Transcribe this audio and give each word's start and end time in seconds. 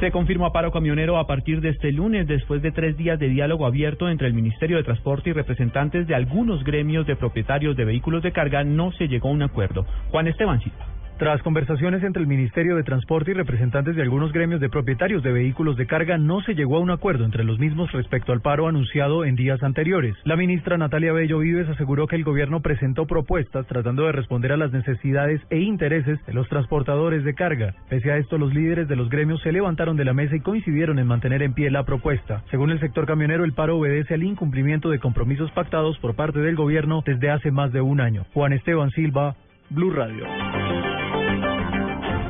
Se 0.00 0.10
confirma 0.10 0.52
paro 0.52 0.72
camionero 0.72 1.16
a 1.16 1.26
partir 1.26 1.62
de 1.62 1.70
este 1.70 1.90
lunes, 1.90 2.26
después 2.26 2.60
de 2.60 2.70
tres 2.70 2.98
días 2.98 3.18
de 3.18 3.30
diálogo 3.30 3.64
abierto 3.64 4.10
entre 4.10 4.26
el 4.26 4.34
Ministerio 4.34 4.76
de 4.76 4.82
Transporte 4.82 5.30
y 5.30 5.32
representantes 5.32 6.06
de 6.06 6.14
algunos 6.14 6.62
gremios 6.64 7.06
de 7.06 7.16
propietarios 7.16 7.76
de 7.76 7.86
vehículos 7.86 8.22
de 8.22 8.32
carga, 8.32 8.62
no 8.62 8.92
se 8.92 9.08
llegó 9.08 9.30
a 9.30 9.32
un 9.32 9.42
acuerdo. 9.42 9.86
Juan 10.10 10.26
Esteban 10.26 10.60
Silva. 10.60 10.95
Tras 11.18 11.42
conversaciones 11.42 12.02
entre 12.02 12.20
el 12.20 12.28
Ministerio 12.28 12.76
de 12.76 12.82
Transporte 12.82 13.30
y 13.30 13.34
representantes 13.34 13.96
de 13.96 14.02
algunos 14.02 14.34
gremios 14.34 14.60
de 14.60 14.68
propietarios 14.68 15.22
de 15.22 15.32
vehículos 15.32 15.78
de 15.78 15.86
carga, 15.86 16.18
no 16.18 16.42
se 16.42 16.54
llegó 16.54 16.76
a 16.76 16.80
un 16.80 16.90
acuerdo 16.90 17.24
entre 17.24 17.42
los 17.42 17.58
mismos 17.58 17.90
respecto 17.92 18.32
al 18.32 18.42
paro 18.42 18.68
anunciado 18.68 19.24
en 19.24 19.34
días 19.34 19.62
anteriores. 19.62 20.14
La 20.24 20.36
ministra 20.36 20.76
Natalia 20.76 21.14
Bello 21.14 21.38
Vives 21.38 21.70
aseguró 21.70 22.06
que 22.06 22.16
el 22.16 22.24
gobierno 22.24 22.60
presentó 22.60 23.06
propuestas 23.06 23.66
tratando 23.66 24.04
de 24.04 24.12
responder 24.12 24.52
a 24.52 24.58
las 24.58 24.72
necesidades 24.72 25.40
e 25.48 25.58
intereses 25.58 26.18
de 26.26 26.34
los 26.34 26.50
transportadores 26.50 27.24
de 27.24 27.32
carga. 27.32 27.74
Pese 27.88 28.12
a 28.12 28.18
esto, 28.18 28.36
los 28.36 28.52
líderes 28.52 28.86
de 28.86 28.96
los 28.96 29.08
gremios 29.08 29.40
se 29.40 29.52
levantaron 29.52 29.96
de 29.96 30.04
la 30.04 30.12
mesa 30.12 30.36
y 30.36 30.40
coincidieron 30.40 30.98
en 30.98 31.06
mantener 31.06 31.40
en 31.40 31.54
pie 31.54 31.70
la 31.70 31.84
propuesta. 31.84 32.42
Según 32.50 32.70
el 32.70 32.80
sector 32.80 33.06
camionero, 33.06 33.44
el 33.44 33.54
paro 33.54 33.78
obedece 33.78 34.12
al 34.12 34.22
incumplimiento 34.22 34.90
de 34.90 34.98
compromisos 34.98 35.50
pactados 35.52 35.98
por 35.98 36.14
parte 36.14 36.40
del 36.40 36.56
gobierno 36.56 37.02
desde 37.06 37.30
hace 37.30 37.50
más 37.50 37.72
de 37.72 37.80
un 37.80 38.02
año. 38.02 38.26
Juan 38.34 38.52
Esteban 38.52 38.90
Silva, 38.90 39.34
Blue 39.70 39.90
Radio. 39.92 40.26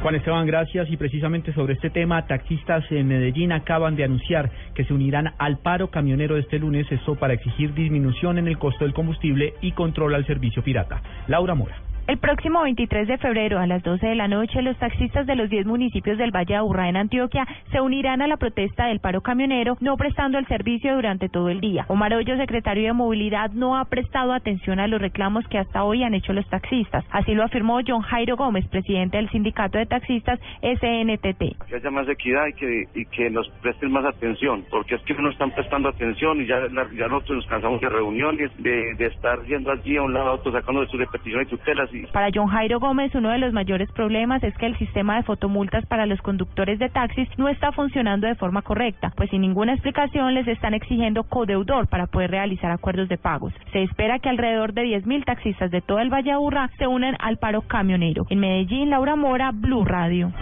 Juan 0.07 0.15
Esteban, 0.15 0.47
gracias. 0.47 0.89
Y 0.89 0.97
precisamente 0.97 1.53
sobre 1.53 1.75
este 1.75 1.91
tema, 1.91 2.29
taxistas 2.29 2.85
en 2.93 3.09
Medellín 3.09 3.51
acaban 3.51 3.97
de 3.97 4.05
anunciar 4.05 4.53
que 4.73 4.85
se 4.85 4.95
unirán 4.95 5.35
al 5.37 5.59
paro 5.59 5.91
camionero 5.91 6.37
este 6.37 6.61
lunes, 6.61 6.87
esto 6.93 7.17
para 7.17 7.35
exigir 7.35 7.75
disminución 7.75 8.39
en 8.39 8.47
el 8.47 8.57
costo 8.57 8.85
del 8.85 8.95
combustible 8.95 9.55
y 9.63 9.73
control 9.73 10.15
al 10.15 10.25
servicio 10.25 10.63
pirata. 10.63 11.03
Laura 11.27 11.57
Mora. 11.57 11.86
El 12.09 12.19
próximo 12.19 12.63
23 12.63 13.09
de 13.09 13.19
febrero 13.19 13.59
a 13.59 13.67
las 13.67 13.83
12 13.83 14.07
de 14.07 14.15
la 14.15 14.29
noche, 14.29 14.63
los 14.63 14.79
taxistas 14.79 15.27
de 15.27 15.35
los 15.35 15.51
10 15.51 15.67
municipios 15.67 16.17
del 16.19 16.31
Valle 16.31 16.55
de 16.55 16.55
Aburrá 16.55 16.89
en 16.89 16.97
Antioquia 16.97 17.45
se 17.73 17.81
unirán 17.81 18.23
a 18.23 18.29
la 18.29 18.37
protesta 18.37 18.87
del 18.87 19.01
paro 19.01 19.23
camionero, 19.23 19.77
no 19.81 19.97
prestando 19.97 20.39
el 20.39 20.47
servicio 20.47 20.95
durante 20.95 21.29
todo 21.29 21.49
el 21.49 21.61
día. 21.61 21.85
Omar 21.89 22.15
Hoyo, 22.15 22.37
secretario 22.37 22.85
de 22.85 22.93
Movilidad, 22.93 23.51
no 23.51 23.77
ha 23.77 23.87
prestado 23.87 24.33
atención 24.33 24.79
a 24.79 24.87
los 24.87 25.01
reclamos 25.01 25.49
que 25.49 25.59
hasta 25.59 25.83
hoy 25.83 26.05
han 26.05 26.15
hecho 26.15 26.33
los 26.33 26.49
taxistas. 26.49 27.05
Así 27.11 27.35
lo 27.35 27.43
afirmó 27.43 27.81
John 27.85 28.03
Jairo 28.03 28.37
Gómez, 28.37 28.69
presidente 28.69 29.17
del 29.17 29.29
sindicato 29.31 29.77
de 29.77 29.87
taxistas 29.87 30.39
SNTT. 30.63 31.67
Que 31.67 31.75
haya 31.75 31.91
más 31.91 32.09
equidad 32.09 32.47
y 32.47 32.53
que, 32.53 32.85
y 32.95 33.05
que 33.07 33.31
nos 33.31 33.49
presten 33.63 33.91
más 33.91 34.05
atención, 34.05 34.65
porque 34.71 34.95
es 34.95 35.03
que 35.03 35.15
no 35.15 35.31
están 35.31 35.51
prestando 35.51 35.89
atención 35.89 36.41
y 36.41 36.47
ya, 36.47 36.69
ya 36.69 37.09
nosotros 37.09 37.39
nos 37.39 37.47
cansamos 37.49 37.81
de 37.81 37.89
reuniones, 37.89 38.53
de, 38.63 38.95
de 38.95 39.07
estar 39.07 39.43
yendo 39.47 39.73
allí 39.73 39.97
a 39.97 40.03
un 40.03 40.15
lado 40.15 40.29
a 40.29 40.33
otro 40.35 40.53
sacando 40.53 40.83
de 40.83 40.87
sus 40.87 41.01
repeticiones 41.01 41.49
y 41.49 41.51
tutelas 41.51 41.96
para 42.13 42.31
John 42.35 42.49
Jairo 42.49 42.81
Gómez, 42.81 43.15
uno 43.15 43.31
de 43.31 43.39
los 43.39 43.53
mayores 43.53 43.91
problemas 43.93 44.43
es 44.43 44.57
que 44.59 44.67
el 44.67 44.77
sistema 44.79 45.17
de 45.17 45.23
fotomultas 45.23 45.87
para 45.87 46.07
los 46.07 46.21
conductores 46.21 46.79
de 46.79 46.89
taxis 46.89 47.29
no 47.37 47.49
está 47.49 47.73
funcionando 47.73 48.27
de 48.27 48.35
forma 48.35 48.63
correcta, 48.63 49.13
pues 49.17 49.31
sin 49.31 49.43
ninguna 49.43 49.73
explicación 49.73 50.35
les 50.35 50.49
están 50.49 50.75
exigiendo 50.75 51.25
codeudor 51.25 51.89
para 51.89 52.07
poder 52.07 52.31
realizar 52.31 52.71
acuerdos 52.71 53.09
de 53.09 53.19
pagos. 53.19 53.53
Se 53.73 53.83
espera 53.83 54.19
que 54.19 54.29
alrededor 54.29 54.73
de 54.73 54.85
10.000 54.85 55.25
taxistas 55.25 55.71
de 55.71 55.81
todo 55.81 55.99
el 56.01 56.13
Valle 56.13 56.33
Aburrá 56.33 56.71
se 56.79 56.87
unen 56.87 57.17
al 57.21 57.39
paro 57.39 57.63
camionero. 57.63 58.27
En 58.31 58.41
Medellín, 58.41 58.91
Laura 58.91 59.17
Mora, 59.17 59.51
Blue 59.53 59.85
Radio. 59.85 60.33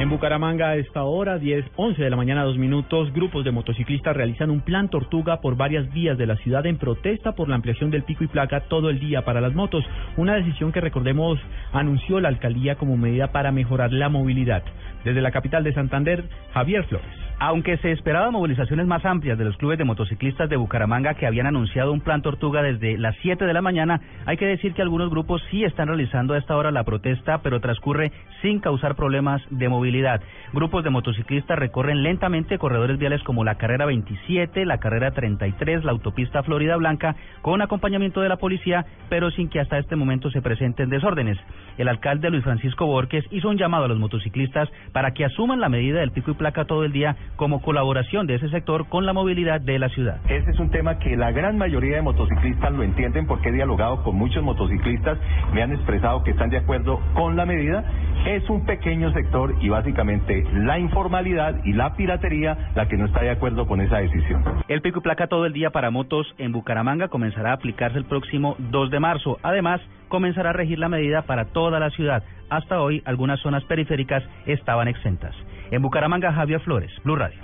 En 0.00 0.08
Bucaramanga 0.08 0.70
a 0.70 0.76
esta 0.76 1.04
hora, 1.04 1.36
10, 1.36 1.72
11 1.76 2.02
de 2.02 2.08
la 2.08 2.16
mañana, 2.16 2.42
dos 2.42 2.56
minutos, 2.56 3.12
grupos 3.12 3.44
de 3.44 3.50
motociclistas 3.50 4.16
realizan 4.16 4.48
un 4.48 4.62
plan 4.62 4.88
tortuga 4.88 5.42
por 5.42 5.58
varias 5.58 5.92
vías 5.92 6.16
de 6.16 6.26
la 6.26 6.36
ciudad 6.36 6.64
en 6.64 6.78
protesta 6.78 7.32
por 7.32 7.50
la 7.50 7.56
ampliación 7.56 7.90
del 7.90 8.04
pico 8.04 8.24
y 8.24 8.28
placa 8.28 8.60
todo 8.60 8.88
el 8.88 8.98
día 8.98 9.26
para 9.26 9.42
las 9.42 9.54
motos. 9.54 9.84
Una 10.16 10.36
decisión 10.36 10.72
que 10.72 10.80
recordemos 10.80 11.38
anunció 11.74 12.18
la 12.18 12.28
alcaldía 12.28 12.76
como 12.76 12.96
medida 12.96 13.30
para 13.30 13.52
mejorar 13.52 13.92
la 13.92 14.08
movilidad. 14.08 14.62
Desde 15.04 15.20
la 15.20 15.32
capital 15.32 15.64
de 15.64 15.74
Santander, 15.74 16.24
Javier 16.54 16.84
Flores. 16.84 17.29
Aunque 17.42 17.78
se 17.78 17.90
esperaban 17.90 18.34
movilizaciones 18.34 18.86
más 18.86 19.02
amplias 19.06 19.38
de 19.38 19.46
los 19.46 19.56
clubes 19.56 19.78
de 19.78 19.84
motociclistas 19.84 20.50
de 20.50 20.58
Bucaramanga 20.58 21.14
que 21.14 21.26
habían 21.26 21.46
anunciado 21.46 21.90
un 21.90 22.02
plan 22.02 22.20
tortuga 22.20 22.60
desde 22.60 22.98
las 22.98 23.16
7 23.22 23.46
de 23.46 23.54
la 23.54 23.62
mañana, 23.62 23.98
hay 24.26 24.36
que 24.36 24.44
decir 24.44 24.74
que 24.74 24.82
algunos 24.82 25.08
grupos 25.08 25.42
sí 25.50 25.64
están 25.64 25.88
realizando 25.88 26.34
a 26.34 26.38
esta 26.38 26.54
hora 26.54 26.70
la 26.70 26.84
protesta, 26.84 27.38
pero 27.38 27.58
transcurre 27.60 28.12
sin 28.42 28.60
causar 28.60 28.94
problemas 28.94 29.40
de 29.48 29.70
movilidad. 29.70 30.20
Grupos 30.52 30.84
de 30.84 30.90
motociclistas 30.90 31.58
recorren 31.58 32.02
lentamente 32.02 32.58
corredores 32.58 32.98
viales 32.98 33.22
como 33.22 33.42
la 33.42 33.54
carrera 33.54 33.86
27, 33.86 34.66
la 34.66 34.76
carrera 34.76 35.12
33, 35.12 35.82
la 35.82 35.92
autopista 35.92 36.42
Florida 36.42 36.76
Blanca, 36.76 37.16
con 37.40 37.62
acompañamiento 37.62 38.20
de 38.20 38.28
la 38.28 38.36
policía, 38.36 38.84
pero 39.08 39.30
sin 39.30 39.48
que 39.48 39.60
hasta 39.60 39.78
este 39.78 39.96
momento 39.96 40.30
se 40.30 40.42
presenten 40.42 40.90
desórdenes. 40.90 41.38
El 41.78 41.88
alcalde 41.88 42.28
Luis 42.28 42.44
Francisco 42.44 42.84
Borges 42.84 43.24
hizo 43.30 43.48
un 43.48 43.56
llamado 43.56 43.86
a 43.86 43.88
los 43.88 43.98
motociclistas 43.98 44.68
para 44.92 45.12
que 45.12 45.24
asuman 45.24 45.58
la 45.58 45.70
medida 45.70 46.00
del 46.00 46.10
pico 46.10 46.32
y 46.32 46.34
placa 46.34 46.66
todo 46.66 46.84
el 46.84 46.92
día 46.92 47.16
como 47.36 47.62
colaboración 47.62 48.26
de 48.26 48.36
ese 48.36 48.48
sector 48.50 48.88
con 48.88 49.06
la 49.06 49.12
movilidad 49.12 49.60
de 49.60 49.78
la 49.78 49.88
ciudad. 49.88 50.18
Ese 50.28 50.50
es 50.50 50.58
un 50.58 50.70
tema 50.70 50.98
que 50.98 51.16
la 51.16 51.30
gran 51.32 51.56
mayoría 51.58 51.96
de 51.96 52.02
motociclistas 52.02 52.72
lo 52.72 52.82
entienden 52.82 53.26
porque 53.26 53.48
he 53.48 53.52
dialogado 53.52 54.02
con 54.02 54.16
muchos 54.16 54.42
motociclistas, 54.42 55.18
me 55.52 55.62
han 55.62 55.72
expresado 55.72 56.22
que 56.22 56.32
están 56.32 56.50
de 56.50 56.58
acuerdo 56.58 57.00
con 57.14 57.36
la 57.36 57.46
medida. 57.46 57.84
Es 58.26 58.48
un 58.50 58.66
pequeño 58.66 59.12
sector 59.12 59.54
y 59.60 59.68
básicamente 59.68 60.44
la 60.52 60.78
informalidad 60.78 61.56
y 61.64 61.72
la 61.72 61.94
piratería 61.94 62.70
la 62.74 62.86
que 62.88 62.96
no 62.96 63.06
está 63.06 63.22
de 63.22 63.30
acuerdo 63.30 63.66
con 63.66 63.80
esa 63.80 63.98
decisión. 63.98 64.44
El 64.68 64.82
pico 64.82 64.98
y 65.00 65.02
placa 65.02 65.26
todo 65.26 65.46
el 65.46 65.52
día 65.52 65.70
para 65.70 65.90
motos 65.90 66.26
en 66.38 66.52
Bucaramanga 66.52 67.08
comenzará 67.08 67.50
a 67.50 67.54
aplicarse 67.54 67.98
el 67.98 68.04
próximo 68.04 68.56
2 68.58 68.90
de 68.90 69.00
marzo. 69.00 69.38
Además, 69.42 69.80
comenzará 70.08 70.50
a 70.50 70.52
regir 70.52 70.78
la 70.78 70.88
medida 70.88 71.22
para 71.22 71.46
toda 71.46 71.80
la 71.80 71.90
ciudad. 71.90 72.22
Hasta 72.50 72.80
hoy, 72.80 73.02
algunas 73.06 73.40
zonas 73.40 73.64
periféricas 73.64 74.22
estaban 74.44 74.88
exentas. 74.88 75.34
En 75.70 75.82
Bucaramanga, 75.82 76.32
Javier 76.32 76.60
Flores, 76.60 76.90
Blue 77.04 77.16
Radio. 77.16 77.38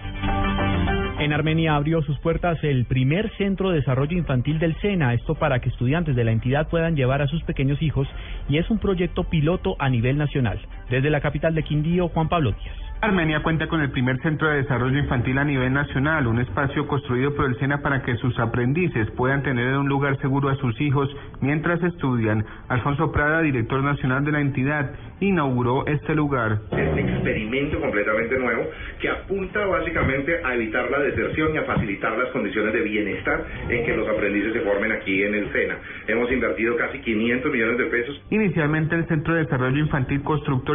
En 1.19 1.33
Armenia 1.33 1.77
abrió 1.77 2.03
sus 2.03 2.19
puertas 2.19 2.59
el 2.63 2.85
primer 2.85 3.31
centro 3.37 3.71
de 3.71 3.77
desarrollo 3.77 4.19
infantil 4.19 4.59
del 4.59 4.77
SENA, 4.81 5.15
esto 5.15 5.35
para 5.35 5.61
que 5.61 5.69
estudiantes 5.69 6.15
de 6.15 6.25
la 6.25 6.33
entidad 6.33 6.69
puedan 6.69 6.97
llevar 6.97 7.23
a 7.23 7.29
sus 7.29 7.43
pequeños 7.45 7.81
hijos 7.81 8.07
y 8.49 8.59
es 8.59 8.69
un 8.69 8.79
proyecto 8.79 9.25
piloto 9.25 9.77
a 9.79 9.89
nivel 9.89 10.19
nacional. 10.19 10.61
Desde 10.91 11.11
la 11.11 11.21
capital 11.21 11.55
de 11.55 11.63
Quindío, 11.63 12.09
Juan 12.09 12.29
Pablo 12.29 12.53
Díaz. 12.53 12.87
Armenia 13.03 13.43
cuenta 13.43 13.69
con 13.69 13.83
el 13.83 13.91
primer 13.91 14.19
centro 14.23 14.49
de 14.49 14.63
desarrollo 14.63 14.99
infantil 14.99 15.37
a 15.37 15.45
nivel 15.45 15.71
nacional, 15.71 16.27
un 16.27 16.41
espacio 16.41 16.87
construido 16.89 17.35
por 17.35 17.45
el 17.45 17.59
SENA 17.59 17.83
para 17.83 18.03
que 18.03 18.17
sus 18.17 18.39
aprendices 18.39 19.11
puedan 19.11 19.43
tener 19.43 19.77
un 19.77 19.87
lugar 19.87 20.19
seguro 20.23 20.49
a 20.49 20.57
sus 20.57 20.81
hijos 20.81 21.15
mientras 21.43 21.83
estudian. 21.83 22.45
Alfonso 22.69 23.13
Prada, 23.13 23.43
director 23.43 23.83
nacional 23.85 24.25
de 24.25 24.33
la 24.33 24.41
entidad, 24.41 24.93
inauguró 25.21 25.87
este 25.87 26.15
lugar. 26.15 26.59
Este 26.73 27.01
experimento 27.01 27.79
completamente 27.81 28.39
nuevo 28.39 28.65
que 28.99 29.11
apunta 29.11 29.67
básicamente 29.67 30.41
a 30.43 30.55
evitar 30.55 30.91
la 30.91 31.01
deserción 31.01 31.55
y 31.55 31.59
a 31.59 31.65
facilitar 31.65 32.17
las 32.17 32.31
condiciones 32.31 32.73
de 32.73 32.81
bienestar 32.81 33.45
en 33.69 33.85
que 33.85 33.95
los 33.95 34.09
aprendices 34.09 34.55
se 34.55 34.61
formen 34.61 34.93
aquí 34.93 35.23
en 35.23 35.35
el 35.35 35.53
SENA. 35.53 35.77
Hemos 36.09 36.33
invertido 36.33 36.77
casi 36.77 36.99
500 37.01 37.53
millones 37.53 37.79
de 37.79 37.85
pesos. 37.87 38.23
Inicialmente 38.31 38.95
el 38.97 39.07
Centro 39.07 39.35
de 39.35 39.45
Desarrollo 39.45 39.79
Infantil 39.79 40.23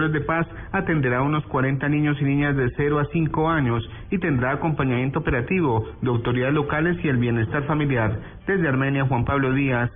Constructores 0.02 0.14
de 0.14 0.22
Paz 0.22 0.48
atenderá 0.72 1.20
a 1.20 1.22
unos 1.22 1.46
40 1.46 1.88
niños 1.90 2.18
y 2.20 2.24
niñas 2.24 2.56
de 2.56 2.72
0 2.76 3.00
a 3.00 3.06
5 3.06 3.50
años 3.50 3.88
y 4.10 4.18
tendrá 4.18 4.54
acompañamiento 4.54 5.20
operativo 5.20 5.86
de 6.02 6.10
autoridades 6.10 6.56
locales 6.56 6.98
y 7.04 7.08
el 7.08 7.18
bienestar 7.18 7.64
familiar. 7.66 8.20
Desde 8.48 8.68
Armenia, 8.68 9.06
Juan 9.06 9.26
Pablo 9.26 9.54
Díaz, 9.54 9.92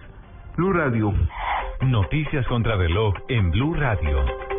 Blue 0.57 0.73
Radio. 0.73 1.11
Noticias 1.81 2.45
contra 2.47 2.75
reloj 2.75 3.15
en 3.29 3.49
Blue 3.49 3.73
Radio. 3.73 4.54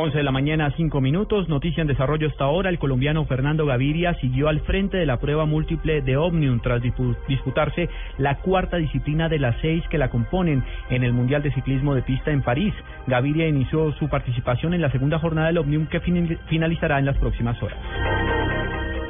11 0.00 0.16
de 0.16 0.24
la 0.24 0.32
mañana, 0.32 0.72
5 0.74 1.00
minutos. 1.02 1.48
Noticia 1.48 1.82
en 1.82 1.86
desarrollo 1.86 2.28
hasta 2.28 2.44
ahora. 2.44 2.70
El 2.70 2.78
colombiano 2.78 3.26
Fernando 3.26 3.66
Gaviria 3.66 4.14
siguió 4.14 4.48
al 4.48 4.60
frente 4.60 4.96
de 4.96 5.04
la 5.04 5.18
prueba 5.18 5.44
múltiple 5.44 6.00
de 6.00 6.16
Omnium 6.16 6.60
tras 6.60 6.80
disputarse 7.28 7.90
la 8.16 8.36
cuarta 8.36 8.78
disciplina 8.78 9.28
de 9.28 9.38
las 9.38 9.56
seis 9.60 9.84
que 9.90 9.98
la 9.98 10.08
componen 10.08 10.64
en 10.88 11.04
el 11.04 11.12
Mundial 11.12 11.42
de 11.42 11.52
Ciclismo 11.52 11.94
de 11.94 12.02
Pista 12.02 12.30
en 12.30 12.40
París. 12.40 12.72
Gaviria 13.06 13.46
inició 13.46 13.92
su 13.92 14.08
participación 14.08 14.72
en 14.72 14.80
la 14.80 14.90
segunda 14.90 15.18
jornada 15.18 15.48
del 15.48 15.58
Omnium 15.58 15.86
que 15.86 16.00
finalizará 16.00 16.98
en 16.98 17.04
las 17.04 17.18
próximas 17.18 17.62
horas. 17.62 17.78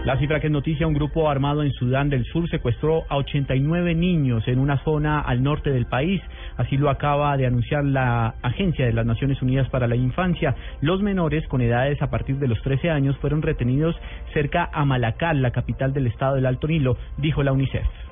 La 0.04 0.16
cifra 0.16 0.40
que 0.40 0.46
es 0.46 0.52
noticia, 0.52 0.86
un 0.86 0.94
grupo 0.94 1.28
armado 1.28 1.62
en 1.62 1.72
Sudán 1.72 2.08
del 2.08 2.24
Sur 2.24 2.48
secuestró 2.48 3.04
a 3.10 3.18
89 3.18 3.94
niños 3.94 4.48
en 4.48 4.58
una 4.58 4.82
zona 4.82 5.20
al 5.20 5.42
norte 5.42 5.70
del 5.70 5.84
país. 5.84 6.22
Así 6.56 6.78
lo 6.78 6.88
acaba 6.88 7.36
de 7.36 7.46
anunciar 7.46 7.84
la 7.84 8.34
Agencia 8.40 8.86
de 8.86 8.94
las 8.94 9.04
Naciones 9.04 9.42
Unidas 9.42 9.68
para 9.68 9.86
la 9.86 9.96
Infancia. 9.96 10.56
Los 10.80 11.02
menores 11.02 11.46
con 11.48 11.60
edades 11.60 12.00
a 12.00 12.08
partir 12.08 12.38
de 12.38 12.48
los 12.48 12.62
13 12.62 12.88
años 12.88 13.18
fueron 13.18 13.42
retenidos 13.42 13.94
cerca 14.32 14.70
a 14.72 14.86
Malakal, 14.86 15.42
la 15.42 15.50
capital 15.50 15.92
del 15.92 16.06
estado 16.06 16.36
del 16.36 16.46
Alto 16.46 16.66
Nilo, 16.66 16.96
dijo 17.18 17.42
la 17.42 17.52
UNICEF. 17.52 18.09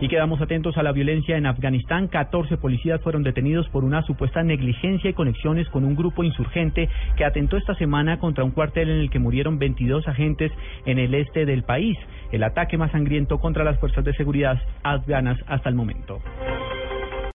Y 0.00 0.08
quedamos 0.08 0.40
atentos 0.40 0.78
a 0.78 0.82
la 0.82 0.92
violencia 0.92 1.36
en 1.36 1.44
Afganistán. 1.44 2.08
14 2.08 2.56
policías 2.56 3.02
fueron 3.02 3.22
detenidos 3.22 3.68
por 3.68 3.84
una 3.84 4.02
supuesta 4.02 4.42
negligencia 4.42 5.10
y 5.10 5.12
conexiones 5.12 5.68
con 5.68 5.84
un 5.84 5.94
grupo 5.94 6.24
insurgente 6.24 6.88
que 7.16 7.24
atentó 7.26 7.58
esta 7.58 7.74
semana 7.74 8.18
contra 8.18 8.42
un 8.42 8.50
cuartel 8.50 8.88
en 8.88 9.00
el 9.00 9.10
que 9.10 9.18
murieron 9.18 9.58
22 9.58 10.08
agentes 10.08 10.52
en 10.86 10.98
el 10.98 11.14
este 11.14 11.44
del 11.44 11.64
país. 11.64 11.98
El 12.32 12.44
ataque 12.44 12.78
más 12.78 12.92
sangriento 12.92 13.40
contra 13.40 13.62
las 13.62 13.78
fuerzas 13.78 14.02
de 14.02 14.14
seguridad 14.14 14.58
afganas 14.82 15.38
hasta 15.46 15.68
el 15.68 15.74
momento. 15.74 16.20